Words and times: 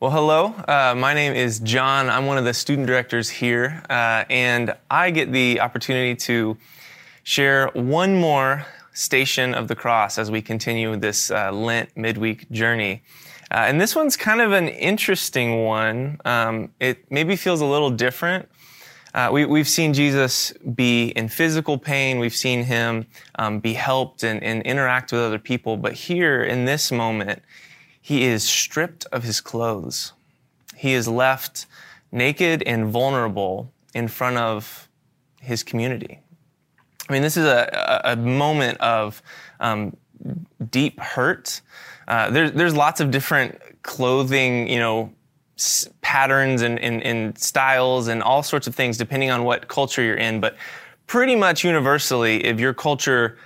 Well, 0.00 0.12
hello. 0.12 0.54
Uh, 0.66 0.94
my 0.96 1.12
name 1.12 1.34
is 1.34 1.58
John. 1.58 2.08
I'm 2.08 2.24
one 2.24 2.38
of 2.38 2.46
the 2.46 2.54
student 2.54 2.86
directors 2.86 3.28
here, 3.28 3.82
uh, 3.90 4.24
and 4.30 4.74
I 4.90 5.10
get 5.10 5.30
the 5.30 5.60
opportunity 5.60 6.16
to 6.24 6.56
share 7.22 7.68
one 7.74 8.18
more 8.18 8.64
station 8.94 9.52
of 9.52 9.68
the 9.68 9.74
cross 9.74 10.16
as 10.16 10.30
we 10.30 10.40
continue 10.40 10.96
this 10.96 11.30
uh, 11.30 11.52
Lent 11.52 11.94
midweek 11.98 12.50
journey. 12.50 13.02
Uh, 13.50 13.66
and 13.68 13.78
this 13.78 13.94
one's 13.94 14.16
kind 14.16 14.40
of 14.40 14.52
an 14.52 14.68
interesting 14.68 15.64
one. 15.64 16.18
Um, 16.24 16.72
it 16.80 17.04
maybe 17.10 17.36
feels 17.36 17.60
a 17.60 17.66
little 17.66 17.90
different. 17.90 18.48
Uh, 19.12 19.28
we, 19.30 19.58
have 19.58 19.68
seen 19.68 19.92
Jesus 19.92 20.54
be 20.74 21.08
in 21.08 21.28
physical 21.28 21.76
pain. 21.76 22.18
We've 22.18 22.34
seen 22.34 22.64
him 22.64 23.04
um, 23.34 23.58
be 23.58 23.74
helped 23.74 24.22
and, 24.22 24.42
and 24.42 24.62
interact 24.62 25.12
with 25.12 25.20
other 25.20 25.38
people. 25.38 25.76
But 25.76 25.92
here 25.92 26.42
in 26.42 26.64
this 26.64 26.90
moment, 26.90 27.42
he 28.00 28.24
is 28.24 28.48
stripped 28.48 29.06
of 29.12 29.22
his 29.22 29.40
clothes. 29.40 30.12
He 30.76 30.94
is 30.94 31.06
left 31.06 31.66
naked 32.10 32.62
and 32.64 32.86
vulnerable 32.86 33.72
in 33.94 34.08
front 34.08 34.36
of 34.36 34.88
his 35.40 35.62
community. 35.62 36.20
I 37.08 37.12
mean, 37.12 37.22
this 37.22 37.36
is 37.36 37.44
a, 37.44 38.00
a 38.04 38.16
moment 38.16 38.78
of 38.80 39.22
um, 39.58 39.96
deep 40.70 41.00
hurt. 41.00 41.60
Uh, 42.08 42.30
there, 42.30 42.50
there's 42.50 42.74
lots 42.74 43.00
of 43.00 43.10
different 43.10 43.60
clothing, 43.82 44.68
you 44.68 44.78
know, 44.78 45.12
s- 45.58 45.88
patterns 46.02 46.62
and, 46.62 46.78
and, 46.78 47.02
and 47.02 47.36
styles 47.38 48.08
and 48.08 48.22
all 48.22 48.42
sorts 48.42 48.66
of 48.66 48.74
things 48.74 48.96
depending 48.96 49.30
on 49.30 49.44
what 49.44 49.68
culture 49.68 50.02
you're 50.02 50.16
in. 50.16 50.40
But 50.40 50.56
pretty 51.06 51.36
much 51.36 51.64
universally, 51.64 52.44
if 52.44 52.60
your 52.60 52.74
culture 52.74 53.38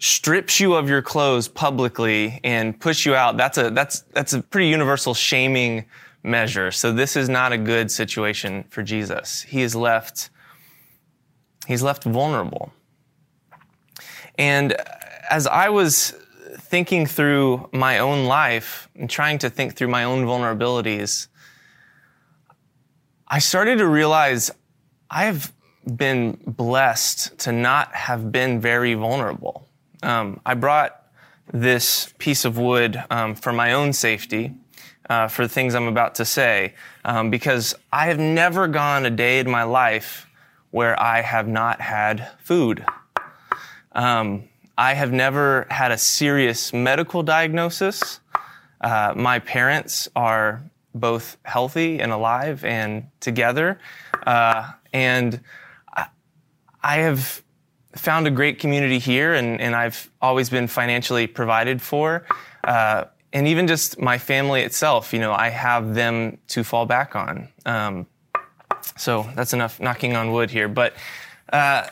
strips 0.00 0.60
you 0.60 0.74
of 0.74 0.88
your 0.88 1.02
clothes 1.02 1.48
publicly 1.48 2.40
and 2.44 2.78
push 2.78 3.04
you 3.04 3.14
out, 3.14 3.36
that's 3.36 3.58
a, 3.58 3.70
that's, 3.70 4.00
that's 4.12 4.32
a 4.32 4.42
pretty 4.42 4.68
universal 4.68 5.14
shaming 5.14 5.84
measure. 6.22 6.70
So 6.70 6.92
this 6.92 7.16
is 7.16 7.28
not 7.28 7.52
a 7.52 7.58
good 7.58 7.90
situation 7.90 8.64
for 8.68 8.82
Jesus. 8.82 9.42
He 9.42 9.62
is 9.62 9.74
left, 9.74 10.30
he's 11.66 11.82
left 11.82 12.04
vulnerable. 12.04 12.72
And 14.36 14.76
as 15.30 15.46
I 15.46 15.68
was 15.68 16.14
thinking 16.56 17.06
through 17.06 17.68
my 17.72 17.98
own 17.98 18.26
life 18.26 18.88
and 18.94 19.08
trying 19.08 19.38
to 19.38 19.50
think 19.50 19.74
through 19.74 19.88
my 19.88 20.04
own 20.04 20.24
vulnerabilities, 20.24 21.28
I 23.26 23.40
started 23.40 23.78
to 23.78 23.86
realize 23.86 24.50
I've 25.10 25.52
been 25.96 26.38
blessed 26.46 27.38
to 27.40 27.52
not 27.52 27.94
have 27.94 28.30
been 28.30 28.60
very 28.60 28.94
vulnerable. 28.94 29.67
Um, 30.02 30.40
I 30.46 30.54
brought 30.54 31.02
this 31.52 32.12
piece 32.18 32.44
of 32.44 32.58
wood 32.58 33.02
um, 33.10 33.34
for 33.34 33.52
my 33.52 33.72
own 33.72 33.92
safety, 33.92 34.54
uh, 35.08 35.28
for 35.28 35.42
the 35.42 35.48
things 35.48 35.74
I'm 35.74 35.88
about 35.88 36.14
to 36.16 36.24
say, 36.24 36.74
um, 37.04 37.30
because 37.30 37.74
I 37.92 38.06
have 38.06 38.18
never 38.18 38.68
gone 38.68 39.06
a 39.06 39.10
day 39.10 39.38
in 39.38 39.50
my 39.50 39.62
life 39.62 40.26
where 40.70 41.00
I 41.00 41.22
have 41.22 41.48
not 41.48 41.80
had 41.80 42.28
food. 42.38 42.84
Um, 43.92 44.44
I 44.76 44.94
have 44.94 45.12
never 45.12 45.66
had 45.70 45.90
a 45.90 45.98
serious 45.98 46.72
medical 46.72 47.22
diagnosis. 47.22 48.20
Uh, 48.80 49.12
my 49.16 49.38
parents 49.40 50.08
are 50.14 50.62
both 50.94 51.36
healthy 51.44 52.00
and 52.00 52.12
alive 52.12 52.64
and 52.64 53.08
together. 53.20 53.80
Uh, 54.26 54.70
and 54.92 55.40
I, 55.96 56.06
I 56.82 56.96
have 56.98 57.42
found 57.98 58.26
a 58.26 58.30
great 58.30 58.58
community 58.58 58.98
here, 58.98 59.34
and, 59.34 59.60
and 59.60 59.74
I've 59.74 60.10
always 60.20 60.50
been 60.50 60.66
financially 60.66 61.26
provided 61.26 61.82
for. 61.82 62.26
Uh, 62.64 63.04
and 63.32 63.46
even 63.46 63.66
just 63.66 64.00
my 64.00 64.18
family 64.18 64.62
itself, 64.62 65.12
you 65.12 65.18
know, 65.18 65.32
I 65.32 65.48
have 65.50 65.94
them 65.94 66.38
to 66.48 66.64
fall 66.64 66.86
back 66.86 67.14
on. 67.14 67.48
Um, 67.66 68.06
so 68.96 69.28
that's 69.34 69.52
enough 69.52 69.80
knocking 69.80 70.16
on 70.16 70.32
wood 70.32 70.50
here. 70.50 70.68
But 70.68 70.94
uh, 71.52 71.88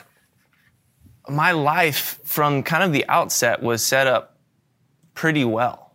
my 1.29 1.51
life 1.51 2.19
from 2.23 2.63
kind 2.63 2.83
of 2.83 2.91
the 2.91 3.05
outset 3.07 3.61
was 3.61 3.85
set 3.85 4.07
up 4.07 4.37
pretty 5.13 5.45
well. 5.45 5.93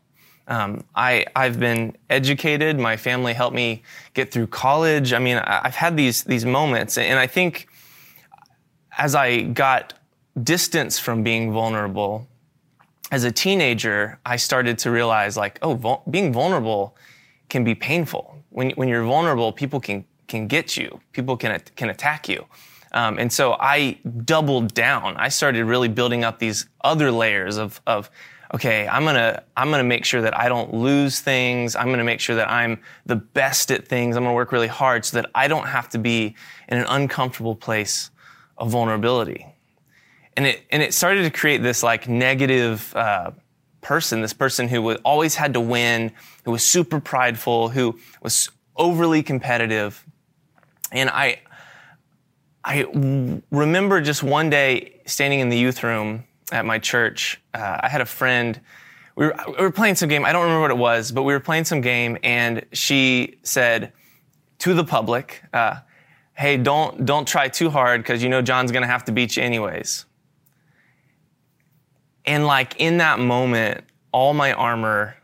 Um, 0.49 0.85
I, 0.95 1.27
I've 1.35 1.59
been 1.59 1.97
educated. 2.11 2.79
My 2.79 2.97
family 2.97 3.33
helped 3.33 3.55
me 3.55 3.83
get 4.15 4.33
through 4.33 4.49
college. 4.49 5.13
I 5.13 5.19
mean, 5.19 5.39
I've 5.39 5.75
had 5.75 5.97
these, 5.97 6.25
these 6.25 6.45
moments. 6.45 6.99
And 6.99 7.19
I 7.19 7.27
think 7.27 7.69
as 8.99 9.15
I 9.15 9.43
got 9.43 9.95
distance 10.41 10.99
from 10.99 11.23
being 11.23 11.53
vulnerable, 11.53 12.27
as 13.11 13.25
a 13.25 13.31
teenager, 13.31 14.19
I 14.25 14.37
started 14.37 14.79
to 14.79 14.91
realize 14.91 15.37
like, 15.37 15.59
oh, 15.63 15.75
vul- 15.75 16.03
being 16.11 16.33
vulnerable 16.33 16.97
can 17.49 17.65
be 17.65 17.75
painful. 17.75 18.43
When, 18.49 18.71
when 18.71 18.89
you're 18.89 19.05
vulnerable, 19.05 19.53
people 19.53 19.81
can, 19.81 20.05
can 20.29 20.47
get 20.47 20.77
you. 20.77 21.01
People 21.13 21.37
can, 21.37 21.61
can 21.77 21.91
attack 21.91 22.29
you. 22.29 22.47
Um, 22.93 23.19
and 23.19 23.33
so 23.33 23.57
I 23.61 23.99
doubled 24.25 24.75
down. 24.75 25.17
I 25.17 25.29
started 25.29 25.65
really 25.65 25.89
building 25.89 26.25
up 26.25 26.39
these 26.39 26.67
other 26.83 27.11
layers 27.11 27.57
of, 27.57 27.81
of 27.87 28.11
okay, 28.55 28.87
I'm 28.89 29.05
gonna, 29.05 29.43
I'm 29.57 29.71
gonna 29.71 29.85
make 29.85 30.05
sure 30.05 30.23
that 30.23 30.39
I 30.39 30.49
don't 30.49 30.75
lose 30.75 31.21
things. 31.21 31.75
I'm 31.77 31.91
gonna 31.91 32.05
make 32.05 32.21
sure 32.21 32.37
that 32.37 32.51
I'm 32.51 32.81
the 33.07 33.17
best 33.17 33.71
at 33.71 33.89
things. 33.89 34.17
I'm 34.17 34.25
gonna 34.25 34.35
work 34.35 34.53
really 34.53 34.69
hard 34.69 35.05
so 35.05 35.21
that 35.21 35.31
I 35.35 35.49
don't 35.49 35.67
have 35.67 35.89
to 35.91 35.99
be 35.99 36.35
in 36.69 36.79
an 36.79 36.87
uncomfortable 36.89 37.57
place 37.57 38.11
of 38.59 38.71
vulnerability. 38.71 39.52
And 40.37 40.47
it, 40.47 40.63
and 40.71 40.83
it 40.83 40.95
started 40.95 41.23
to 41.25 41.31
create 41.31 41.63
this 41.63 41.83
like 41.83 42.09
negative, 42.09 42.95
uh, 42.97 43.33
person, 43.83 44.23
this 44.23 44.33
person 44.33 44.69
who 44.69 44.95
always 45.05 45.35
had 45.35 45.53
to 45.53 45.61
win, 45.61 46.13
who 46.45 46.53
was 46.53 46.65
super 46.65 47.01
prideful, 47.01 47.69
who 47.69 47.99
was 48.23 48.49
overly 48.77 49.23
competitive. 49.23 50.07
And 50.91 51.11
I, 51.11 51.41
I 52.65 52.87
remember 53.51 54.01
just 54.01 54.23
one 54.23 54.49
day 54.49 55.01
standing 55.05 55.41
in 55.41 55.51
the 55.51 55.59
youth 55.59 55.83
room 55.83 56.25
at 56.53 56.65
my 56.65 56.79
church. 56.79 57.41
Uh, 57.53 57.81
I 57.83 57.89
had 57.89 58.01
a 58.01 58.07
friend. 58.07 58.59
We 59.17 59.27
were, 59.27 59.37
we 59.49 59.65
were 59.65 59.71
playing 59.71 59.97
some 59.97 60.09
game. 60.09 60.25
I 60.25 60.33
don't 60.33 60.43
remember 60.43 60.63
what 60.63 60.71
it 60.71 60.79
was, 60.79 61.13
but 61.13 61.25
we 61.25 61.33
were 61.33 61.41
playing 61.41 61.65
some 61.65 61.81
game, 61.81 62.17
and 62.23 62.65
she 62.73 63.39
said 63.43 63.93
to 64.61 64.73
the 64.73 64.85
public, 64.85 65.43
uh, 65.53 65.81
"Hey, 66.35 66.57
don't 66.57 67.05
don't 67.05 67.29
try 67.29 67.49
too 67.49 67.69
hard 67.69 68.03
because 68.03 68.23
you 68.23 68.31
know 68.31 68.41
John's 68.41 68.73
going 68.73 68.83
to 68.83 68.89
have 68.89 69.05
to 69.05 69.13
beat 69.13 69.37
you 69.37 69.43
anyways." 69.43 70.07
And 72.25 72.47
like 72.47 72.77
in 72.79 72.99
that 72.99 73.19
moment, 73.19 73.85
all 74.13 74.35
my 74.35 74.53
armor 74.53 75.17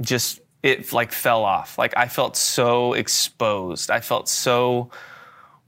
just 0.00 0.40
it 0.62 0.92
like 0.92 1.12
fell 1.12 1.44
off. 1.44 1.78
Like 1.78 1.96
I 1.96 2.08
felt 2.08 2.36
so 2.36 2.92
exposed. 2.92 3.90
I 3.90 4.00
felt 4.00 4.28
so 4.28 4.90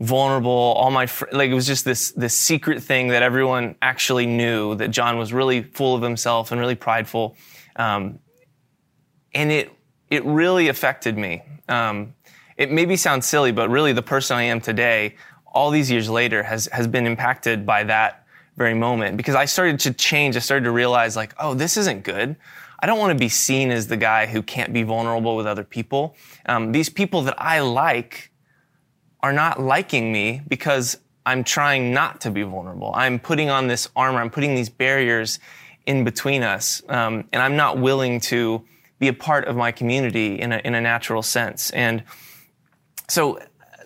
vulnerable. 0.01 0.51
All 0.51 0.91
my 0.91 1.07
fr- 1.07 1.27
like 1.33 1.51
it 1.51 1.55
was 1.55 1.67
just 1.67 1.85
this 1.85 2.13
this 2.13 2.37
secret 2.37 2.83
thing 2.83 3.09
that 3.09 3.23
everyone 3.23 3.77
actually 3.81 4.27
knew 4.27 4.75
that 4.77 4.89
John 4.89 5.17
was 5.19 5.33
really 5.33 5.63
full 5.63 5.95
of 5.95 6.03
himself 6.03 6.53
and 6.53 6.61
really 6.61 6.75
prideful, 6.75 7.37
um, 7.77 8.19
and 9.35 9.51
it 9.51 9.71
it 10.11 10.25
really 10.25 10.69
affected 10.69 11.17
me. 11.17 11.43
Um, 11.69 12.15
it 12.57 12.71
maybe 12.71 12.97
sounds 12.97 13.27
silly, 13.27 13.53
but 13.53 13.71
really 13.71 13.93
the 13.93 14.03
person 14.03 14.37
I 14.37 14.43
am 14.45 14.61
today, 14.61 15.17
all 15.47 15.71
these 15.71 15.91
years 15.91 16.11
later, 16.11 16.43
has 16.43 16.67
has 16.67 16.87
been 16.87 17.07
impacted 17.07 17.65
by 17.65 17.85
that 17.85 18.22
very 18.57 18.75
moment 18.75 19.17
because 19.17 19.35
I 19.35 19.45
started 19.45 19.81
to 19.81 19.93
change. 19.93 20.37
I 20.37 20.41
started 20.41 20.65
to 20.65 20.71
realize 20.71 21.17
like, 21.17 21.35
oh, 21.39 21.55
this 21.55 21.77
isn't 21.77 22.05
good. 22.05 22.37
I 22.81 22.87
don't 22.87 22.99
want 22.99 23.17
to 23.17 23.19
be 23.19 23.29
seen 23.29 23.71
as 23.71 23.87
the 23.87 23.97
guy 23.97 24.27
who 24.27 24.43
can't 24.43 24.73
be 24.73 24.83
vulnerable 24.83 25.37
with 25.37 25.47
other 25.47 25.65
people. 25.65 26.17
Um, 26.47 26.73
these 26.73 26.89
people 26.89 27.23
that 27.23 27.41
I 27.41 27.61
like 27.61 28.33
are 29.21 29.33
not 29.33 29.61
liking 29.61 30.13
me 30.13 30.43
because 30.49 30.99
I'm 31.25 31.45
trying 31.45 31.95
not 31.95 32.21
to 32.23 32.31
be 32.31 32.43
vulnerable. 32.43 32.93
I'm 32.95 33.21
putting 33.21 33.49
on 33.51 33.69
this 33.69 33.89
armor. 33.95 34.21
I'm 34.21 34.31
putting 34.31 34.57
these 34.57 34.69
barriers 34.69 35.39
in 35.87 36.03
between 36.03 36.43
us. 36.43 36.83
Um, 36.89 37.29
and 37.33 37.41
I'm 37.41 37.57
not 37.57 37.79
willing 37.79 38.21
to 38.21 38.65
be 38.99 39.09
a 39.09 39.13
part 39.13 39.47
of 39.47 39.57
my 39.57 39.71
community 39.71 40.41
in 40.41 40.53
a, 40.53 40.59
in 40.59 40.75
a 40.75 40.81
natural 40.81 41.23
sense. 41.23 41.71
And 41.71 42.03
so 43.09 43.39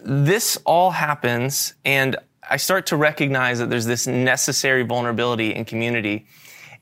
this 0.02 0.58
all 0.64 0.90
happens 0.90 1.74
and 1.84 2.16
I 2.48 2.56
start 2.58 2.87
to 2.87 2.96
recognize 2.96 3.58
that 3.58 3.70
there's 3.70 3.87
this 3.87 4.06
necessary 4.06 4.82
vulnerability 4.82 5.54
in 5.54 5.64
community. 5.64 6.26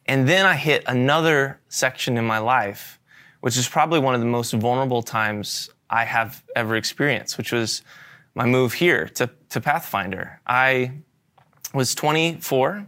And 0.06 0.28
then 0.28 0.44
I 0.44 0.54
hit 0.54 0.84
another 0.86 1.60
section 1.68 2.18
in 2.18 2.24
my 2.26 2.38
life, 2.38 3.00
which 3.40 3.56
is 3.56 3.68
probably 3.68 3.98
one 3.98 4.14
of 4.14 4.20
the 4.20 4.26
most 4.26 4.52
vulnerable 4.52 5.02
times 5.02 5.70
I 5.88 6.04
have 6.04 6.42
ever 6.54 6.76
experienced, 6.76 7.38
which 7.38 7.52
was 7.52 7.82
my 8.34 8.44
move 8.44 8.74
here 8.74 9.06
to, 9.08 9.30
to 9.50 9.60
Pathfinder. 9.60 10.40
I 10.46 10.92
was 11.72 11.94
24, 11.94 12.86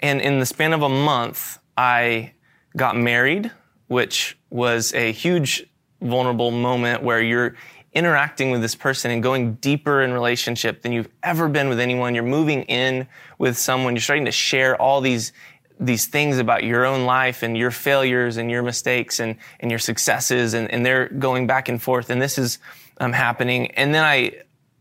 and 0.00 0.20
in 0.20 0.38
the 0.38 0.46
span 0.46 0.72
of 0.72 0.82
a 0.82 0.88
month, 0.88 1.58
I 1.76 2.34
got 2.76 2.96
married, 2.96 3.50
which 3.88 4.38
was 4.50 4.94
a 4.94 5.10
huge 5.10 5.66
vulnerable 6.00 6.52
moment 6.52 7.02
where 7.02 7.20
you're 7.20 7.56
interacting 7.92 8.50
with 8.50 8.60
this 8.60 8.74
person 8.74 9.10
and 9.10 9.22
going 9.22 9.54
deeper 9.54 10.02
in 10.02 10.12
relationship 10.12 10.82
than 10.82 10.92
you've 10.92 11.08
ever 11.22 11.48
been 11.48 11.68
with 11.68 11.80
anyone. 11.80 12.14
You're 12.14 12.24
moving 12.24 12.62
in 12.64 13.08
with 13.38 13.56
someone. 13.56 13.94
You're 13.94 14.02
starting 14.02 14.26
to 14.26 14.32
share 14.32 14.80
all 14.80 15.00
these 15.00 15.32
these 15.80 16.06
things 16.06 16.38
about 16.38 16.64
your 16.64 16.84
own 16.84 17.04
life 17.04 17.44
and 17.44 17.56
your 17.56 17.70
failures 17.70 18.36
and 18.36 18.50
your 18.50 18.62
mistakes 18.62 19.20
and, 19.20 19.36
and 19.60 19.70
your 19.70 19.78
successes 19.78 20.54
and, 20.54 20.68
and 20.72 20.84
they're 20.84 21.08
going 21.08 21.46
back 21.46 21.68
and 21.68 21.80
forth 21.80 22.10
and 22.10 22.20
this 22.20 22.36
is 22.36 22.58
um, 22.98 23.12
happening. 23.12 23.70
And 23.72 23.94
then 23.94 24.04
I 24.04 24.32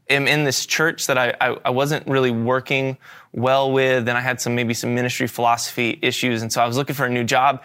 am 0.09 0.27
in 0.27 0.43
this 0.43 0.65
church 0.65 1.07
that 1.07 1.17
I, 1.17 1.35
I, 1.39 1.57
I 1.65 1.69
wasn't 1.69 2.07
really 2.07 2.31
working 2.31 2.97
well 3.31 3.71
with 3.71 4.07
and 4.07 4.17
I 4.17 4.21
had 4.21 4.41
some 4.41 4.55
maybe 4.55 4.73
some 4.73 4.95
ministry 4.95 5.27
philosophy 5.27 5.99
issues. 6.01 6.41
And 6.41 6.51
so 6.51 6.61
I 6.61 6.67
was 6.67 6.77
looking 6.77 6.95
for 6.95 7.05
a 7.05 7.09
new 7.09 7.23
job 7.23 7.61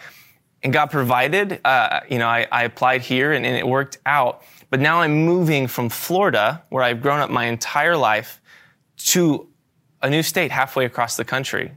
and 0.62 0.72
God 0.72 0.90
provided. 0.90 1.60
Uh, 1.64 2.00
you 2.08 2.18
know, 2.18 2.28
I, 2.28 2.46
I 2.52 2.64
applied 2.64 3.00
here 3.00 3.32
and, 3.32 3.44
and 3.46 3.56
it 3.56 3.66
worked 3.66 3.98
out. 4.04 4.42
But 4.72 4.80
now 4.80 5.02
I'm 5.02 5.26
moving 5.26 5.66
from 5.66 5.90
Florida, 5.90 6.62
where 6.70 6.82
I've 6.82 7.02
grown 7.02 7.20
up 7.20 7.28
my 7.28 7.44
entire 7.44 7.94
life, 7.94 8.40
to 9.08 9.46
a 10.00 10.08
new 10.08 10.22
state 10.22 10.50
halfway 10.50 10.86
across 10.86 11.14
the 11.18 11.26
country. 11.26 11.72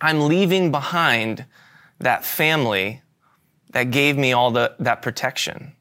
I'm 0.00 0.26
leaving 0.26 0.70
behind 0.70 1.44
that 1.98 2.24
family 2.24 3.02
that 3.72 3.90
gave 3.90 4.16
me 4.16 4.32
all 4.32 4.50
the, 4.50 4.74
that 4.78 5.02
protection. 5.02 5.74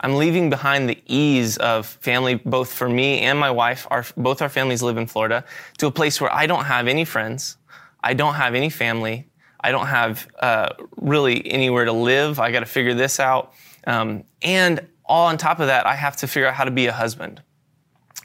I'm 0.00 0.14
leaving 0.14 0.48
behind 0.48 0.88
the 0.88 1.02
ease 1.06 1.56
of 1.56 1.86
family, 1.86 2.36
both 2.36 2.72
for 2.72 2.88
me 2.88 3.22
and 3.22 3.36
my 3.36 3.50
wife. 3.50 3.84
Our, 3.90 4.04
both 4.16 4.42
our 4.42 4.48
families 4.48 4.80
live 4.80 4.96
in 4.96 5.08
Florida 5.08 5.44
to 5.78 5.88
a 5.88 5.90
place 5.90 6.20
where 6.20 6.32
I 6.32 6.46
don't 6.46 6.66
have 6.66 6.86
any 6.86 7.04
friends. 7.04 7.56
I 8.00 8.14
don't 8.14 8.34
have 8.34 8.54
any 8.54 8.70
family. 8.70 9.28
I 9.58 9.72
don't 9.72 9.88
have 9.88 10.28
uh, 10.38 10.68
really 10.98 11.44
anywhere 11.50 11.84
to 11.84 11.92
live. 11.92 12.38
I 12.38 12.52
got 12.52 12.60
to 12.60 12.66
figure 12.66 12.94
this 12.94 13.18
out. 13.18 13.54
Um, 13.88 14.22
and 14.40 14.86
all 15.06 15.26
on 15.26 15.38
top 15.38 15.60
of 15.60 15.66
that, 15.66 15.86
I 15.86 15.94
have 15.94 16.16
to 16.18 16.26
figure 16.26 16.48
out 16.48 16.54
how 16.54 16.64
to 16.64 16.70
be 16.70 16.86
a 16.86 16.92
husband 16.92 17.42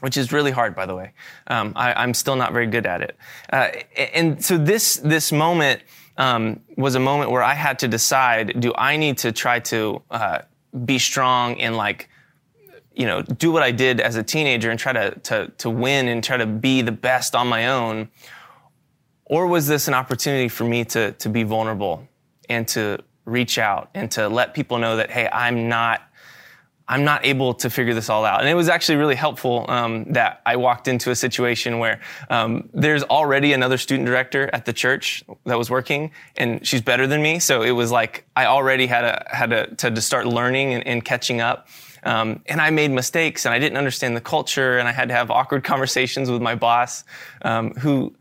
which 0.00 0.16
is 0.16 0.32
really 0.32 0.50
hard, 0.50 0.74
by 0.74 0.86
the 0.86 0.94
way. 0.94 1.12
Um, 1.46 1.72
I, 1.76 2.02
am 2.02 2.14
still 2.14 2.36
not 2.36 2.52
very 2.52 2.66
good 2.66 2.86
at 2.86 3.02
it. 3.02 3.16
Uh, 3.52 3.68
and 4.14 4.42
so 4.44 4.58
this 4.58 4.96
this 4.96 5.30
moment 5.30 5.82
um, 6.16 6.60
was 6.76 6.94
a 6.94 7.00
moment 7.00 7.30
where 7.30 7.42
I 7.42 7.54
had 7.54 7.78
to 7.80 7.88
decide: 7.88 8.60
Do 8.60 8.72
I 8.76 8.96
need 8.96 9.18
to 9.18 9.32
try 9.32 9.60
to 9.60 10.02
uh, 10.10 10.38
be 10.84 10.98
strong 10.98 11.60
and 11.60 11.76
like, 11.76 12.08
you 12.94 13.06
know, 13.06 13.22
do 13.22 13.52
what 13.52 13.62
I 13.62 13.70
did 13.70 14.00
as 14.00 14.16
a 14.16 14.22
teenager 14.22 14.70
and 14.70 14.80
try 14.80 14.92
to 14.92 15.10
to 15.10 15.52
to 15.58 15.70
win 15.70 16.08
and 16.08 16.24
try 16.24 16.36
to 16.36 16.46
be 16.46 16.82
the 16.82 16.92
best 16.92 17.34
on 17.34 17.46
my 17.46 17.68
own, 17.68 18.08
or 19.26 19.46
was 19.46 19.66
this 19.66 19.86
an 19.86 19.94
opportunity 19.94 20.48
for 20.48 20.64
me 20.64 20.84
to 20.86 21.12
to 21.12 21.28
be 21.28 21.42
vulnerable 21.42 22.08
and 22.48 22.66
to 22.68 22.98
reach 23.26 23.58
out 23.58 23.90
and 23.94 24.10
to 24.10 24.28
let 24.28 24.54
people 24.54 24.78
know 24.78 24.96
that 24.96 25.10
hey, 25.10 25.28
I'm 25.30 25.68
not 25.68 26.02
I'm 26.90 27.04
not 27.04 27.24
able 27.24 27.54
to 27.54 27.70
figure 27.70 27.94
this 27.94 28.10
all 28.10 28.24
out. 28.24 28.40
And 28.40 28.48
it 28.48 28.54
was 28.54 28.68
actually 28.68 28.96
really 28.96 29.14
helpful 29.14 29.64
um, 29.68 30.12
that 30.12 30.42
I 30.44 30.56
walked 30.56 30.88
into 30.88 31.12
a 31.12 31.14
situation 31.14 31.78
where 31.78 32.00
um, 32.30 32.68
there's 32.74 33.04
already 33.04 33.52
another 33.52 33.78
student 33.78 34.06
director 34.06 34.50
at 34.52 34.64
the 34.64 34.72
church 34.72 35.22
that 35.46 35.56
was 35.56 35.70
working, 35.70 36.10
and 36.36 36.66
she's 36.66 36.82
better 36.82 37.06
than 37.06 37.22
me. 37.22 37.38
So 37.38 37.62
it 37.62 37.70
was 37.70 37.92
like 37.92 38.26
I 38.34 38.46
already 38.46 38.88
had 38.88 39.04
a, 39.04 39.24
had 39.30 39.52
a, 39.52 39.72
to, 39.76 39.92
to 39.92 40.00
start 40.00 40.26
learning 40.26 40.74
and, 40.74 40.84
and 40.84 41.04
catching 41.04 41.40
up. 41.40 41.68
Um, 42.02 42.42
and 42.46 42.60
I 42.60 42.70
made 42.70 42.90
mistakes, 42.90 43.46
and 43.46 43.54
I 43.54 43.60
didn't 43.60 43.78
understand 43.78 44.16
the 44.16 44.20
culture, 44.20 44.78
and 44.78 44.88
I 44.88 44.92
had 44.92 45.08
to 45.10 45.14
have 45.14 45.30
awkward 45.30 45.62
conversations 45.72 46.28
with 46.28 46.42
my 46.42 46.56
boss, 46.56 47.04
um, 47.42 47.70
who 47.74 48.16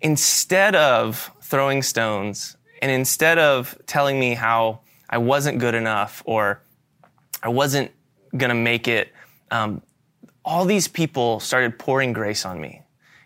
instead 0.00 0.74
of 0.74 1.30
throwing 1.42 1.82
stones 1.82 2.56
and 2.80 2.90
instead 2.90 3.38
of 3.38 3.76
telling 3.84 4.18
me 4.18 4.32
how 4.32 4.80
I 5.10 5.18
wasn't 5.18 5.58
good 5.58 5.74
enough 5.74 6.22
or 6.24 6.62
I 7.42 7.48
wasn't 7.48 7.90
going 8.36 8.50
to 8.50 8.54
make 8.54 8.88
it, 8.88 9.12
um, 9.50 9.82
all 10.44 10.64
these 10.64 10.88
people 10.88 11.40
started 11.40 11.78
pouring 11.78 12.12
grace 12.12 12.44
on 12.44 12.60
me 12.60 12.82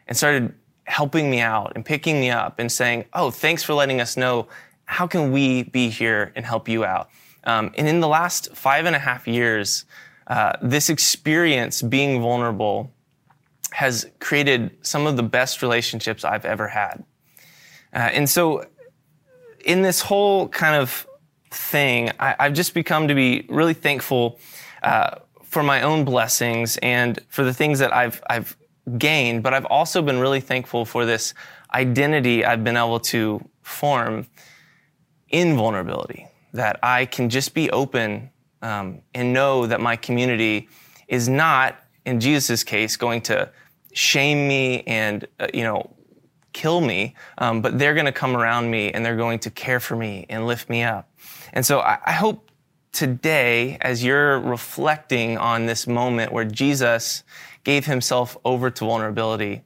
and 0.06 0.16
started 0.16 0.54
helping 0.84 1.30
me 1.30 1.40
out 1.40 1.72
and 1.74 1.84
picking 1.84 2.20
me 2.20 2.30
up 2.30 2.58
and 2.58 2.70
saying, 2.70 3.04
Oh, 3.14 3.30
thanks 3.30 3.62
for 3.62 3.74
letting 3.74 4.00
us 4.00 4.16
know. 4.16 4.48
How 4.84 5.06
can 5.06 5.32
we 5.32 5.62
be 5.64 5.88
here 5.88 6.32
and 6.34 6.44
help 6.44 6.68
you 6.68 6.84
out? 6.84 7.10
Um, 7.44 7.72
and 7.76 7.88
in 7.88 8.00
the 8.00 8.08
last 8.08 8.54
five 8.54 8.86
and 8.86 8.94
a 8.94 8.98
half 8.98 9.26
years, 9.26 9.84
uh, 10.26 10.52
this 10.62 10.88
experience 10.90 11.82
being 11.82 12.20
vulnerable 12.20 12.92
has 13.72 14.06
created 14.20 14.70
some 14.82 15.06
of 15.06 15.16
the 15.16 15.22
best 15.22 15.62
relationships 15.62 16.24
I've 16.24 16.44
ever 16.44 16.68
had. 16.68 17.04
Uh, 17.92 17.98
and 17.98 18.28
so, 18.28 18.66
in 19.64 19.82
this 19.82 20.00
whole 20.00 20.48
kind 20.48 20.74
of 20.74 21.06
thing, 21.50 22.10
I, 22.18 22.34
have 22.38 22.54
just 22.54 22.74
become 22.74 23.08
to 23.08 23.14
be 23.14 23.46
really 23.48 23.74
thankful 23.74 24.38
uh, 24.82 25.16
for 25.42 25.62
my 25.62 25.82
own 25.82 26.04
blessings 26.04 26.78
and 26.78 27.18
for 27.28 27.44
the 27.44 27.52
things 27.52 27.78
that 27.78 27.94
I've, 27.94 28.22
I've 28.28 28.56
gained, 28.98 29.42
but 29.42 29.54
I've 29.54 29.66
also 29.66 30.02
been 30.02 30.18
really 30.18 30.40
thankful 30.40 30.84
for 30.84 31.04
this 31.04 31.34
identity 31.72 32.44
I've 32.44 32.64
been 32.64 32.76
able 32.76 33.00
to 33.00 33.46
form 33.62 34.26
in 35.28 35.56
vulnerability, 35.56 36.26
that 36.52 36.78
I 36.82 37.06
can 37.06 37.28
just 37.30 37.54
be 37.54 37.70
open 37.70 38.30
um, 38.60 39.02
and 39.14 39.32
know 39.32 39.66
that 39.66 39.80
my 39.80 39.96
community 39.96 40.68
is 41.08 41.28
not, 41.28 41.76
in 42.04 42.20
Jesus' 42.20 42.64
case, 42.64 42.96
going 42.96 43.22
to 43.22 43.50
shame 43.92 44.46
me 44.48 44.82
and, 44.82 45.26
uh, 45.40 45.48
you 45.54 45.62
know, 45.62 45.94
kill 46.52 46.80
me, 46.80 47.14
um, 47.38 47.62
but 47.62 47.78
they're 47.78 47.94
going 47.94 48.06
to 48.06 48.12
come 48.12 48.36
around 48.36 48.70
me 48.70 48.92
and 48.92 49.04
they're 49.04 49.16
going 49.16 49.38
to 49.38 49.50
care 49.50 49.80
for 49.80 49.96
me 49.96 50.26
and 50.28 50.46
lift 50.46 50.68
me 50.68 50.82
up. 50.82 51.10
And 51.52 51.64
so 51.64 51.80
I, 51.80 51.98
I 52.04 52.12
hope 52.12 52.50
today, 52.92 53.78
as 53.80 54.04
you're 54.04 54.38
reflecting 54.38 55.38
on 55.38 55.66
this 55.66 55.86
moment 55.86 56.32
where 56.32 56.44
Jesus 56.44 57.24
gave 57.64 57.86
himself 57.86 58.36
over 58.44 58.70
to 58.70 58.84
vulnerability, 58.84 59.62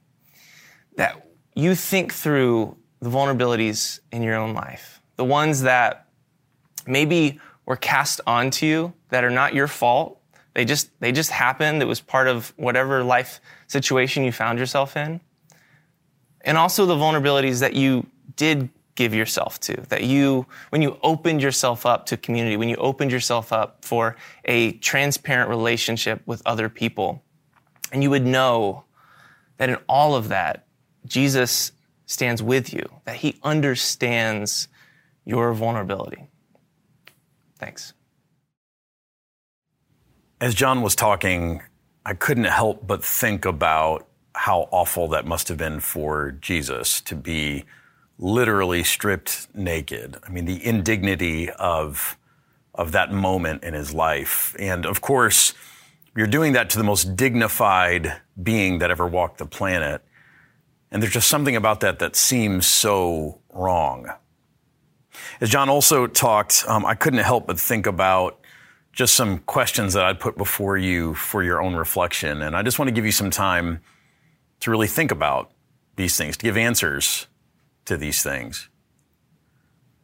that 0.95 1.29
you 1.53 1.75
think 1.75 2.13
through 2.13 2.77
the 3.01 3.09
vulnerabilities 3.09 3.99
in 4.11 4.23
your 4.23 4.35
own 4.35 4.53
life, 4.53 5.01
the 5.17 5.25
ones 5.25 5.61
that 5.61 6.07
maybe 6.85 7.39
were 7.65 7.75
cast 7.75 8.21
onto 8.25 8.65
you 8.65 8.93
that 9.09 9.23
are 9.23 9.29
not 9.29 9.53
your 9.53 9.67
fault. 9.67 10.19
They 10.53 10.65
just, 10.65 10.89
they 10.99 11.11
just 11.11 11.29
happened. 11.29 11.81
It 11.81 11.85
was 11.85 11.99
part 11.99 12.27
of 12.27 12.53
whatever 12.55 13.03
life 13.03 13.41
situation 13.67 14.23
you 14.23 14.31
found 14.31 14.57
yourself 14.57 14.95
in. 14.95 15.19
And 16.41 16.57
also 16.57 16.85
the 16.85 16.95
vulnerabilities 16.95 17.59
that 17.59 17.73
you 17.73 18.07
did 18.35 18.69
give 18.97 19.13
yourself 19.13 19.61
to. 19.61 19.77
That 19.87 20.03
you, 20.03 20.45
when 20.71 20.81
you 20.81 20.97
opened 21.01 21.41
yourself 21.41 21.85
up 21.85 22.07
to 22.07 22.17
community, 22.17 22.57
when 22.57 22.67
you 22.67 22.75
opened 22.75 23.13
yourself 23.13 23.53
up 23.53 23.85
for 23.85 24.17
a 24.43 24.73
transparent 24.73 25.49
relationship 25.49 26.21
with 26.25 26.41
other 26.45 26.67
people, 26.67 27.23
and 27.93 28.03
you 28.03 28.09
would 28.09 28.25
know 28.25 28.83
that 29.55 29.69
in 29.69 29.77
all 29.87 30.15
of 30.15 30.27
that, 30.27 30.65
Jesus 31.05 31.71
stands 32.05 32.43
with 32.43 32.73
you, 32.73 32.83
that 33.05 33.15
he 33.17 33.39
understands 33.43 34.67
your 35.23 35.53
vulnerability. 35.53 36.27
Thanks. 37.59 37.93
As 40.41 40.53
John 40.53 40.81
was 40.81 40.95
talking, 40.95 41.61
I 42.05 42.13
couldn't 42.13 42.45
help 42.45 42.85
but 42.85 43.03
think 43.03 43.45
about 43.45 44.07
how 44.35 44.69
awful 44.71 45.07
that 45.09 45.25
must 45.25 45.47
have 45.47 45.57
been 45.57 45.79
for 45.79 46.31
Jesus 46.31 47.01
to 47.01 47.15
be 47.15 47.65
literally 48.19 48.83
stripped 48.83 49.47
naked. 49.53 50.17
I 50.25 50.29
mean, 50.29 50.45
the 50.45 50.65
indignity 50.65 51.49
of, 51.51 52.17
of 52.73 52.91
that 52.93 53.11
moment 53.11 53.63
in 53.63 53.73
his 53.73 53.93
life. 53.93 54.55
And 54.59 54.85
of 54.85 55.01
course, 55.01 55.53
you're 56.15 56.27
doing 56.27 56.53
that 56.53 56.69
to 56.71 56.77
the 56.77 56.83
most 56.83 57.15
dignified 57.15 58.21
being 58.41 58.79
that 58.79 58.89
ever 58.89 59.05
walked 59.05 59.37
the 59.37 59.45
planet. 59.45 60.01
And 60.89 61.01
there's 61.01 61.13
just 61.13 61.27
something 61.27 61.55
about 61.55 61.81
that 61.81 61.99
that 61.99 62.15
seems 62.15 62.65
so 62.65 63.39
wrong. 63.53 64.09
As 65.41 65.49
John 65.49 65.69
also 65.69 66.07
talked, 66.07 66.63
um, 66.67 66.85
I 66.85 66.95
couldn't 66.95 67.19
help 67.19 67.47
but 67.47 67.59
think 67.59 67.85
about 67.85 68.39
just 68.93 69.15
some 69.15 69.39
questions 69.39 69.93
that 69.93 70.05
I'd 70.05 70.19
put 70.19 70.37
before 70.37 70.75
you 70.75 71.13
for 71.13 71.43
your 71.43 71.61
own 71.61 71.75
reflection. 71.75 72.41
And 72.41 72.55
I 72.55 72.63
just 72.63 72.79
want 72.79 72.87
to 72.87 72.93
give 72.93 73.05
you 73.05 73.11
some 73.11 73.29
time 73.29 73.81
to 74.61 74.71
really 74.71 74.87
think 74.87 75.11
about 75.11 75.51
these 75.97 76.17
things, 76.17 76.35
to 76.37 76.43
give 76.43 76.57
answers 76.57 77.27
to 77.87 77.97
these 77.97 78.21
things. 78.21 78.69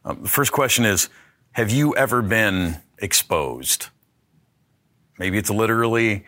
Um, 0.04 0.22
the 0.22 0.28
first 0.28 0.52
question 0.52 0.84
is 0.84 1.08
Have 1.52 1.70
you 1.70 1.94
ever 1.96 2.20
been 2.20 2.82
exposed? 2.98 3.88
Maybe 5.18 5.38
it's 5.38 5.50
literally 5.50 6.24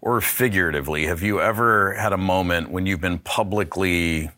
or 0.00 0.20
figuratively. 0.20 1.06
Have 1.06 1.22
you 1.22 1.40
ever 1.40 1.94
had 1.94 2.12
a 2.12 2.18
moment 2.18 2.70
when 2.70 2.86
you've 2.86 3.00
been 3.00 3.18
publicly 3.18 4.30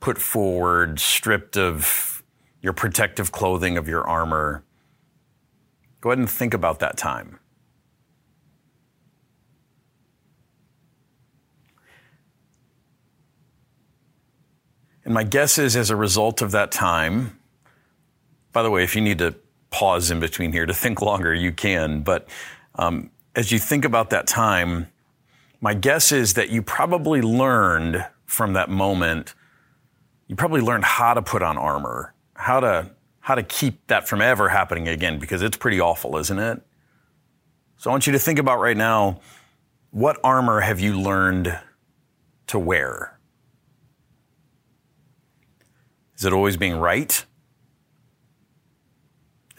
put 0.00 0.18
forward, 0.18 1.00
stripped 1.00 1.56
of 1.56 2.22
your 2.60 2.72
protective 2.72 3.32
clothing, 3.32 3.76
of 3.76 3.88
your 3.88 4.06
armor? 4.06 4.62
Go 6.00 6.10
ahead 6.10 6.18
and 6.18 6.30
think 6.30 6.54
about 6.54 6.80
that 6.80 6.96
time. 6.96 7.40
And 15.04 15.14
my 15.14 15.22
guess 15.22 15.58
is 15.58 15.76
as 15.76 15.90
a 15.90 15.96
result 15.96 16.42
of 16.42 16.50
that 16.52 16.72
time, 16.72 17.38
by 18.52 18.62
the 18.62 18.70
way, 18.70 18.84
if 18.84 18.94
you 18.94 19.02
need 19.02 19.18
to 19.18 19.34
pause 19.70 20.10
in 20.10 20.20
between 20.20 20.52
here 20.52 20.66
to 20.66 20.74
think 20.74 21.02
longer, 21.02 21.34
you 21.34 21.52
can. 21.52 22.02
But 22.02 22.28
um, 22.76 23.10
as 23.34 23.52
you 23.52 23.58
think 23.58 23.84
about 23.84 24.10
that 24.10 24.26
time, 24.26 24.88
my 25.60 25.74
guess 25.74 26.12
is 26.12 26.34
that 26.34 26.50
you 26.50 26.62
probably 26.62 27.20
learned 27.20 28.06
from 28.26 28.52
that 28.54 28.70
moment, 28.70 29.34
you 30.28 30.36
probably 30.36 30.60
learned 30.60 30.84
how 30.84 31.14
to 31.14 31.22
put 31.22 31.42
on 31.42 31.58
armor. 31.58 32.14
how 32.34 32.60
to 32.60 32.90
how 33.20 33.34
to 33.34 33.42
keep 33.42 33.86
that 33.86 34.06
from 34.06 34.20
ever 34.20 34.50
happening 34.50 34.86
again 34.86 35.18
because 35.18 35.40
it's 35.40 35.56
pretty 35.56 35.80
awful, 35.80 36.18
isn't 36.18 36.38
it? 36.38 36.60
So 37.78 37.88
I 37.88 37.94
want 37.94 38.06
you 38.06 38.12
to 38.12 38.18
think 38.18 38.38
about 38.38 38.60
right 38.60 38.76
now 38.76 39.20
what 39.92 40.18
armor 40.22 40.60
have 40.60 40.78
you 40.78 41.00
learned 41.00 41.58
to 42.48 42.58
wear? 42.58 43.18
Is 46.24 46.28
it 46.28 46.32
always 46.32 46.56
being 46.56 46.76
right? 46.76 47.22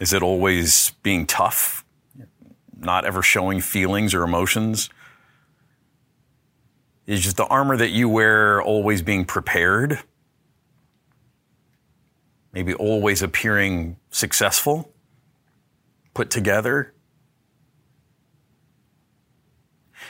Is 0.00 0.12
it 0.12 0.20
always 0.20 0.90
being 1.04 1.24
tough? 1.24 1.84
Not 2.76 3.04
ever 3.04 3.22
showing 3.22 3.60
feelings 3.60 4.12
or 4.14 4.24
emotions? 4.24 4.90
Is 7.06 7.20
just 7.20 7.36
the 7.36 7.46
armor 7.46 7.76
that 7.76 7.90
you 7.90 8.08
wear 8.08 8.60
always 8.60 9.00
being 9.00 9.24
prepared? 9.24 10.00
Maybe 12.52 12.74
always 12.74 13.22
appearing 13.22 13.98
successful, 14.10 14.92
put 16.14 16.30
together? 16.30 16.92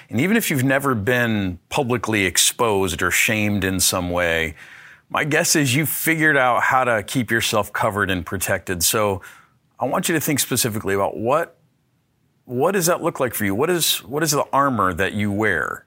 And 0.09 0.23
even 0.23 0.39
if 0.39 0.51
you've 0.51 0.65
never 0.65 0.95
been 0.95 1.59
publicly 1.69 2.25
exposed 2.25 3.03
or 3.03 3.11
shamed 3.11 3.63
in 3.63 3.79
some 3.79 4.09
way, 4.09 4.55
my 5.09 5.25
guess 5.25 5.57
is 5.57 5.75
you've 5.75 5.89
figured 5.89 6.37
out 6.37 6.63
how 6.63 6.85
to 6.85 7.03
keep 7.03 7.31
yourself 7.31 7.73
covered 7.73 8.11
and 8.11 8.27
protected. 8.27 8.83
So 8.83 9.23
I 9.79 9.87
want 9.87 10.09
you 10.09 10.15
to 10.15 10.21
think 10.21 10.41
specifically 10.41 10.95
about 10.95 11.17
what, 11.17 11.59
what 12.45 12.73
does 12.73 12.87
that 12.87 13.03
look 13.03 13.21
like 13.21 13.35
for 13.35 13.45
you? 13.45 13.55
What 13.55 13.71
is, 13.71 13.99
what 13.99 14.23
is 14.23 14.33
the 14.33 14.45
armor 14.53 14.93
that 14.95 15.13
you 15.13 15.31
wear? 15.31 15.87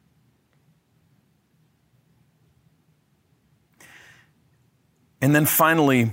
And 5.22 5.36
then 5.36 5.46
finally, 5.46 6.12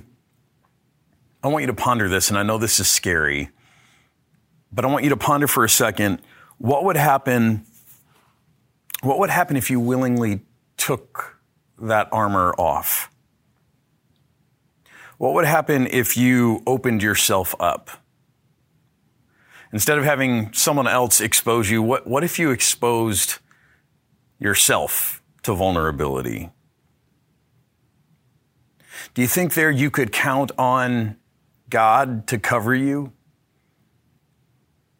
I 1.42 1.48
want 1.48 1.62
you 1.62 1.68
to 1.68 1.74
ponder 1.74 2.08
this, 2.08 2.28
and 2.28 2.36
I 2.36 2.42
know 2.42 2.58
this 2.58 2.80
is 2.80 2.88
scary, 2.88 3.50
but 4.72 4.84
I 4.84 4.88
want 4.88 5.04
you 5.04 5.10
to 5.10 5.16
ponder 5.16 5.46
for 5.46 5.64
a 5.64 5.68
second 5.68 6.20
what 6.58 6.84
would 6.84 6.96
happen 6.96 7.64
what 9.02 9.18
would 9.18 9.30
happen 9.30 9.56
if 9.56 9.70
you 9.70 9.78
willingly 9.78 10.40
took 10.76 11.35
that 11.80 12.08
armor 12.12 12.54
off? 12.58 13.10
What 15.18 15.34
would 15.34 15.44
happen 15.44 15.86
if 15.86 16.16
you 16.16 16.62
opened 16.66 17.02
yourself 17.02 17.54
up? 17.58 17.90
Instead 19.72 19.98
of 19.98 20.04
having 20.04 20.52
someone 20.52 20.86
else 20.86 21.20
expose 21.20 21.70
you, 21.70 21.82
what, 21.82 22.06
what 22.06 22.22
if 22.22 22.38
you 22.38 22.50
exposed 22.50 23.38
yourself 24.38 25.22
to 25.42 25.54
vulnerability? 25.54 26.50
Do 29.14 29.22
you 29.22 29.28
think 29.28 29.54
there 29.54 29.70
you 29.70 29.90
could 29.90 30.12
count 30.12 30.52
on 30.58 31.16
God 31.70 32.26
to 32.28 32.38
cover 32.38 32.74
you? 32.74 33.12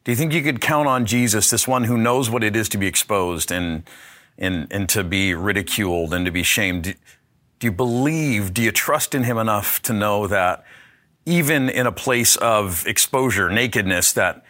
Do 0.04 0.12
you 0.12 0.16
think 0.16 0.33
you 0.33 0.42
could 0.42 0.61
count 0.61 0.88
on 0.88 1.04
Jesus, 1.04 1.50
this 1.50 1.68
one 1.68 1.85
who 1.85 1.99
knows 1.99 2.30
what 2.30 2.42
it 2.42 2.56
is 2.56 2.68
to 2.71 2.78
be 2.78 2.87
exposed 2.87 3.50
and, 3.50 3.83
and, 4.38 4.66
and 4.71 4.88
to 4.90 5.05
be 5.05 5.35
ridiculed 5.35 6.12
and 6.12 6.25
to 6.25 6.31
be 6.31 6.43
shamed? 6.43 6.85
Do, 6.85 6.95
do 7.59 7.66
you 7.66 7.73
believe, 7.73 8.52
do 8.52 8.62
you 8.62 8.73
trust 8.73 9.14
in 9.14 9.25
him 9.25 9.38
enough 9.38 9.81
to 9.83 9.93
know 9.93 10.26
that 10.26 10.64
even 11.25 11.69
in 11.69 11.87
a 11.87 11.93
place 11.93 12.37
of 12.37 12.87
exposure, 12.87 13.50
nakedness, 13.50 14.12
that 14.12 14.45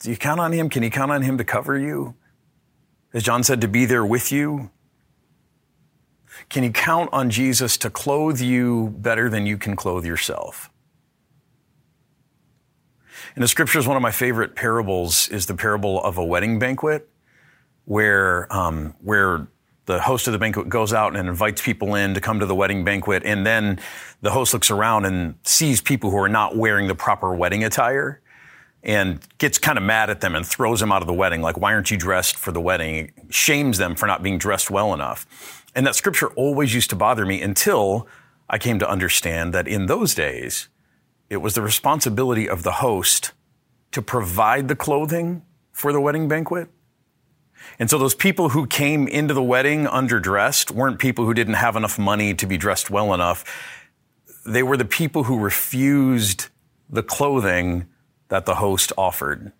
do 0.00 0.10
you 0.10 0.16
count 0.16 0.40
on 0.40 0.52
him? 0.52 0.68
Can 0.68 0.82
you 0.82 0.90
count 0.90 1.12
on 1.12 1.22
him 1.22 1.38
to 1.38 1.44
cover 1.44 1.78
you? 1.78 2.14
As 3.12 3.22
John 3.22 3.44
said, 3.44 3.60
to 3.60 3.68
be 3.68 3.84
there 3.84 4.04
with 4.04 4.32
you? 4.32 4.70
Can 6.48 6.64
you 6.64 6.72
count 6.72 7.10
on 7.12 7.30
Jesus 7.30 7.76
to 7.78 7.90
clothe 7.90 8.40
you 8.40 8.94
better 8.98 9.28
than 9.28 9.46
you 9.46 9.56
can 9.56 9.76
clothe 9.76 10.04
yourself? 10.04 10.70
In 13.36 13.42
the 13.42 13.48
scriptures, 13.48 13.86
one 13.86 13.96
of 13.96 14.02
my 14.02 14.10
favorite 14.10 14.56
parables 14.56 15.28
is 15.28 15.46
the 15.46 15.54
parable 15.54 16.02
of 16.02 16.18
a 16.18 16.24
wedding 16.24 16.58
banquet, 16.58 17.08
where 17.84 18.52
um, 18.54 18.94
where 19.00 19.48
the 19.86 20.00
host 20.00 20.28
of 20.28 20.32
the 20.32 20.38
banquet 20.38 20.68
goes 20.68 20.92
out 20.92 21.16
and 21.16 21.28
invites 21.28 21.60
people 21.60 21.94
in 21.94 22.14
to 22.14 22.20
come 22.20 22.38
to 22.40 22.46
the 22.46 22.54
wedding 22.54 22.84
banquet, 22.84 23.22
and 23.24 23.44
then 23.44 23.80
the 24.20 24.30
host 24.30 24.54
looks 24.54 24.70
around 24.70 25.04
and 25.04 25.34
sees 25.42 25.80
people 25.80 26.10
who 26.10 26.16
are 26.18 26.28
not 26.28 26.56
wearing 26.56 26.86
the 26.86 26.94
proper 26.94 27.34
wedding 27.34 27.64
attire, 27.64 28.20
and 28.82 29.20
gets 29.38 29.58
kind 29.58 29.78
of 29.78 29.84
mad 29.84 30.10
at 30.10 30.20
them 30.20 30.34
and 30.34 30.46
throws 30.46 30.80
them 30.80 30.92
out 30.92 31.02
of 31.02 31.06
the 31.06 31.12
wedding. 31.12 31.42
Like, 31.42 31.56
why 31.56 31.72
aren't 31.74 31.90
you 31.90 31.96
dressed 31.96 32.36
for 32.36 32.52
the 32.52 32.60
wedding? 32.60 33.12
Shames 33.30 33.78
them 33.78 33.94
for 33.94 34.06
not 34.06 34.22
being 34.22 34.38
dressed 34.38 34.70
well 34.70 34.94
enough. 34.94 35.26
And 35.74 35.86
that 35.86 35.94
scripture 35.94 36.28
always 36.34 36.74
used 36.74 36.90
to 36.90 36.96
bother 36.96 37.24
me 37.24 37.40
until 37.40 38.06
I 38.48 38.58
came 38.58 38.78
to 38.78 38.88
understand 38.88 39.54
that 39.54 39.66
in 39.66 39.86
those 39.86 40.14
days, 40.14 40.68
it 41.30 41.38
was 41.38 41.54
the 41.54 41.62
responsibility 41.62 42.48
of 42.48 42.62
the 42.62 42.72
host 42.72 43.32
to 43.92 44.02
provide 44.02 44.68
the 44.68 44.76
clothing 44.76 45.42
for 45.72 45.92
the 45.92 46.00
wedding 46.00 46.28
banquet. 46.28 46.68
And 47.78 47.88
so 47.90 47.98
those 47.98 48.14
people 48.14 48.50
who 48.50 48.66
came 48.66 49.08
into 49.08 49.34
the 49.34 49.42
wedding 49.42 49.86
underdressed 49.86 50.70
weren't 50.70 50.98
people 50.98 51.24
who 51.24 51.34
didn't 51.34 51.54
have 51.54 51.76
enough 51.76 51.98
money 51.98 52.34
to 52.34 52.46
be 52.46 52.56
dressed 52.56 52.90
well 52.90 53.14
enough. 53.14 53.44
They 54.46 54.62
were 54.62 54.76
the 54.76 54.84
people 54.84 55.24
who 55.24 55.38
refused 55.38 56.48
the 56.88 57.02
clothing 57.02 57.86
that 58.28 58.46
the 58.46 58.56
host 58.56 58.92
offered. 58.96 59.52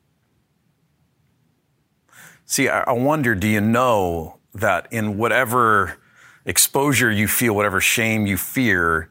See, 2.44 2.68
I 2.68 2.92
wonder, 2.92 3.34
do 3.34 3.48
you 3.48 3.60
know 3.60 4.38
that 4.54 4.88
in 4.90 5.16
whatever 5.16 5.98
exposure 6.44 7.10
you 7.10 7.28
feel, 7.28 7.54
whatever 7.54 7.80
shame 7.80 8.26
you 8.26 8.36
fear, 8.36 9.10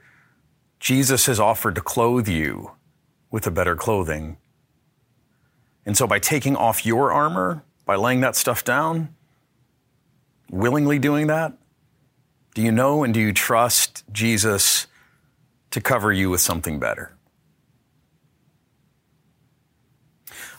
Jesus 0.80 1.26
has 1.26 1.40
offered 1.40 1.76
to 1.76 1.82
clothe 1.82 2.28
you 2.28 2.72
with 3.30 3.48
a 3.48 3.52
better 3.52 3.76
clothing. 3.76 4.38
And 5.86 5.98
so 5.98 6.06
by 6.06 6.20
taking 6.20 6.56
off 6.56 6.86
your 6.86 7.12
armor, 7.12 7.64
by 7.92 7.98
laying 7.98 8.22
that 8.22 8.38
stuff 8.38 8.64
down, 8.64 9.14
willingly 10.50 10.98
doing 10.98 11.28
that, 11.28 11.52
do 12.56 12.62
you 12.62 12.72
know 12.72 13.04
and 13.04 13.14
do 13.14 13.20
you 13.20 13.34
trust 13.34 14.06
Jesus 14.14 14.88
to 15.72 15.82
cover 15.82 16.10
you 16.10 16.30
with 16.30 16.40
something 16.40 16.80
better? 16.80 17.14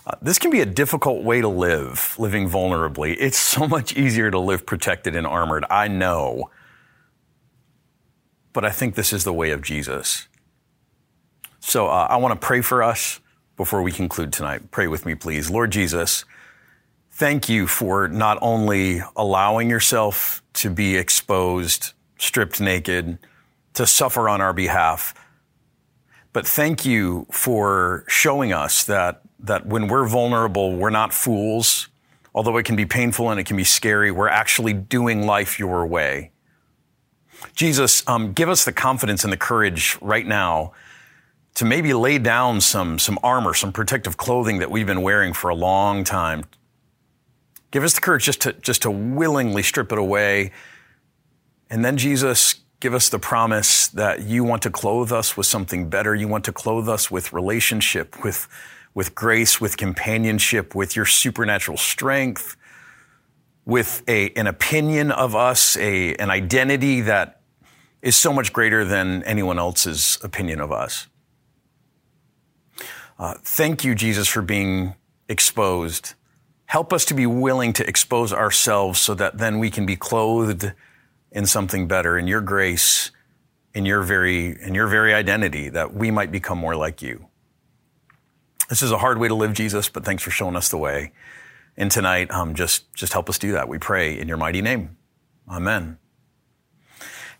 Uh, 0.05 0.13
this 0.21 0.39
can 0.39 0.51
be 0.51 0.61
a 0.61 0.67
difficult 0.67 1.23
way 1.23 1.41
to 1.41 1.49
live, 1.49 2.15
living 2.19 2.51
vulnerably. 2.51 3.17
It's 3.19 3.39
so 3.39 3.67
much 3.67 3.97
easier 3.97 4.31
to 4.31 4.39
live 4.39 4.67
protected 4.67 5.17
and 5.17 5.27
armored. 5.27 5.65
I 5.71 5.89
know 5.89 6.51
but 8.53 8.63
I 8.63 8.71
think 8.71 8.95
this 8.95 9.15
is 9.15 9.25
the 9.25 9.33
way 9.33 9.53
of 9.53 9.63
Jesus. 9.63 10.29
So 11.61 11.87
uh, 11.87 12.09
I 12.11 12.17
want 12.17 12.39
to 12.39 12.47
pray 12.47 12.61
for 12.61 12.83
us 12.83 13.21
before 13.57 13.81
we 13.81 13.91
conclude 13.91 14.31
tonight. 14.31 14.71
Pray 14.71 14.87
with 14.87 15.07
me, 15.07 15.15
please. 15.15 15.49
Lord 15.49 15.71
Jesus, 15.71 16.27
thank 17.13 17.49
you 17.49 17.67
for 17.67 18.09
not 18.09 18.39
only 18.43 19.03
allowing 19.15 19.71
yourself 19.71 20.43
to 20.55 20.71
be 20.71 20.97
exposed, 20.97 21.93
stripped 22.19 22.61
naked, 22.61 23.19
to 23.75 23.87
suffer 23.87 24.29
on 24.29 24.41
our 24.41 24.53
behalf, 24.53 25.15
but 26.33 26.47
thank 26.47 26.85
you 26.85 27.27
for 27.31 28.05
showing 28.09 28.53
us 28.53 28.85
that, 28.85 29.21
that 29.39 29.67
when 29.67 29.87
we're 29.87 30.09
vulnerable, 30.09 30.75
we're 30.75 30.91
not 30.91 31.13
fools. 31.13 31.89
Although 32.35 32.57
it 32.57 32.65
can 32.65 32.77
be 32.77 32.87
painful 32.87 33.31
and 33.31 33.39
it 33.39 33.45
can 33.45 33.59
be 33.59 33.65
scary, 33.65 34.11
we're 34.11 34.29
actually 34.29 34.73
doing 34.73 35.27
life 35.27 35.59
your 35.59 35.87
way. 35.87 36.31
Jesus, 37.55 38.03
um, 38.09 38.33
give 38.33 38.49
us 38.49 38.65
the 38.65 38.73
confidence 38.73 39.25
and 39.25 39.33
the 39.33 39.37
courage 39.37 39.99
right 40.01 40.27
now 40.27 40.73
to 41.55 41.67
maybe 41.67 41.93
lay 41.93 42.17
down 42.17 42.63
some, 42.63 42.99
some 42.99 43.19
armor, 43.23 43.53
some 43.53 43.73
protective 43.73 44.17
clothing 44.17 44.59
that 44.61 44.71
we've 44.71 44.87
been 44.87 45.03
wearing 45.03 45.35
for 45.35 45.51
a 45.51 45.55
long 45.55 46.05
time. 46.05 46.45
Give 47.73 47.85
us 47.85 47.95
the 47.95 48.01
courage 48.01 48.25
just 48.25 48.43
to, 48.43 48.53
just 48.53 48.83
to 48.83 48.91
willingly 48.91 49.63
strip 49.63 49.93
it 49.93 49.99
away. 49.99 50.53
And 51.71 51.83
then, 51.83 51.97
Jesus, 51.97 52.57
give 52.81 52.93
us 52.93 53.09
the 53.09 53.19
promise 53.19 53.89
that 53.89 54.23
you 54.23 54.45
want 54.45 54.61
to 54.63 54.71
clothe 54.71 55.11
us 55.11 55.39
with 55.39 55.47
something 55.47 55.89
better. 55.89 56.15
You 56.15 56.29
want 56.29 56.45
to 56.45 56.53
clothe 56.53 56.87
us 56.89 57.11
with 57.11 57.33
relationship, 57.33 58.23
with, 58.23 58.47
with 58.93 59.15
grace, 59.15 59.59
with 59.59 59.79
companionship, 59.79 60.75
with 60.75 60.95
your 60.95 61.07
supernatural 61.07 61.79
strength, 61.79 62.57
with 63.65 64.03
a, 64.07 64.31
an 64.33 64.47
opinion 64.47 65.11
of 65.11 65.35
us, 65.35 65.77
a, 65.79 66.15
an 66.17 66.29
identity 66.29 67.01
that 67.01 67.41
is 68.03 68.17
so 68.17 68.35
much 68.35 68.53
greater 68.53 68.85
than 68.85 69.23
anyone 69.23 69.59
else's 69.59 70.19
opinion 70.23 70.61
of 70.61 70.71
us. 70.73 71.07
Uh, 73.19 73.35
thank 73.43 73.83
you, 73.83 73.95
Jesus, 73.95 74.29
for 74.29 74.43
being 74.43 74.95
exposed. 75.27 76.15
Help 76.73 76.91
us 76.91 77.05
to 77.05 77.13
be 77.13 77.27
willing 77.27 77.75
to 77.75 77.87
expose 77.87 78.33
ourselves 78.33 78.99
so 78.99 79.13
that 79.13 79.37
then 79.37 79.59
we 79.59 79.71
can 79.71 79.85
be 79.85 79.95
clothed 79.95 80.73
in 81.31 81.45
something 81.45 81.87
better, 81.87 82.17
in 82.17 82.27
your 82.27 82.41
grace, 82.41 83.11
in 83.75 83.85
your 83.85 84.01
very, 84.01 84.59
in 84.63 84.75
your 84.75 84.87
very 84.87 85.13
identity, 85.13 85.69
that 85.69 85.93
we 85.93 86.11
might 86.11 86.33
become 86.33 86.57
more 86.57 86.75
like 86.75 87.03
you. 87.03 87.27
This 88.71 88.81
is 88.81 88.91
a 88.91 88.97
hard 88.97 89.19
way 89.19 89.29
to 89.29 89.35
live, 89.35 89.53
Jesus, 89.53 89.91
but 89.91 90.03
thanks 90.03 90.23
for 90.23 90.31
showing 90.31 90.57
us 90.57 90.71
the 90.71 90.79
way. 90.79 91.13
And 91.77 91.91
tonight, 91.91 92.31
um, 92.31 92.55
just, 92.55 92.91
just 92.95 93.13
help 93.13 93.29
us 93.29 93.39
do 93.39 93.53
that. 93.53 93.69
We 93.69 93.77
pray 93.77 94.19
in 94.19 94.27
your 94.27 94.39
mighty 94.39 94.63
name. 94.63 94.97
Amen. 95.51 95.99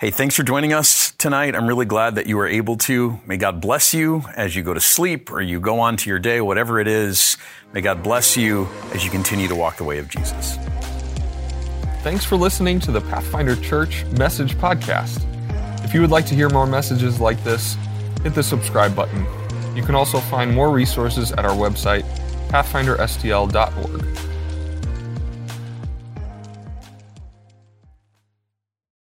Hey, 0.03 0.11
thanks 0.11 0.35
for 0.35 0.43
joining 0.43 0.73
us 0.73 1.13
tonight. 1.13 1.55
I'm 1.55 1.69
really 1.69 1.87
glad 1.87 2.17
that 2.17 2.27
you 2.27 2.37
were 2.37 2.49
able 2.49 2.77
to. 2.79 3.21
May 3.25 3.37
God 3.37 3.61
bless 3.61 3.95
you 3.95 4.25
as 4.35 4.57
you 4.57 4.65
go 4.65 4.75
to 4.75 4.81
sleep 4.81 5.31
or 5.31 5.41
you 5.41 5.61
go 5.61 5.79
on 5.79 5.97
to 5.99 6.11
your 6.11 6.19
day, 6.19 6.41
whatever 6.41 6.81
it 6.81 6.89
is. 6.89 7.37
May 7.73 7.83
God 7.83 8.03
bless 8.03 8.37
you 8.37 8.67
as 8.93 9.05
you 9.05 9.13
continue 9.13 9.47
to 9.47 9.55
walk 9.55 9.77
the 9.77 9.85
way 9.85 9.99
of 9.99 10.09
Jesus. 10.09 10.57
Thanks 12.03 12.25
for 12.25 12.35
listening 12.35 12.81
to 12.81 12.91
the 12.91 13.01
Pathfinder 13.01 13.55
Church 13.55 14.05
Message 14.19 14.57
Podcast. 14.57 15.25
If 15.85 15.95
you 15.95 16.01
would 16.01 16.11
like 16.11 16.27
to 16.27 16.35
hear 16.35 16.49
more 16.49 16.67
messages 16.67 17.21
like 17.21 17.41
this, 17.45 17.77
hit 18.25 18.35
the 18.35 18.43
subscribe 18.43 18.97
button. 18.97 19.25
You 19.77 19.85
can 19.85 19.95
also 19.95 20.19
find 20.19 20.53
more 20.53 20.73
resources 20.73 21.31
at 21.31 21.45
our 21.45 21.55
website, 21.55 22.03
pathfinderstl.org. 22.49 24.32